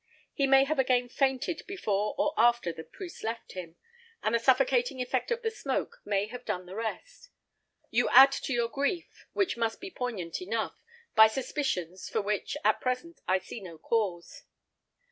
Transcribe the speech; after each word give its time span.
He 0.33 0.47
may 0.47 0.63
have 0.63 0.79
again 0.79 1.09
fainted 1.09 1.61
before 1.67 2.15
or 2.17 2.33
after 2.35 2.73
the 2.73 2.83
priest 2.83 3.23
left 3.23 3.51
him, 3.51 3.75
and 4.23 4.33
the 4.33 4.39
suffocating 4.39 4.99
effect 4.99 5.29
of 5.29 5.43
the 5.43 5.51
smoke 5.51 6.01
may 6.03 6.25
have 6.25 6.43
done 6.43 6.65
the 6.65 6.73
rest. 6.75 7.29
You 7.91 8.09
add 8.09 8.31
to 8.31 8.51
your 8.51 8.67
grief, 8.67 9.27
which 9.33 9.57
must 9.57 9.79
be 9.79 9.91
poignant 9.91 10.41
enough, 10.41 10.81
by 11.13 11.27
suspicions, 11.27 12.09
for 12.09 12.19
which, 12.23 12.57
at 12.65 12.81
present, 12.81 13.19
I 13.27 13.37
see 13.37 13.61
no 13.61 13.77
cause." 13.77 14.45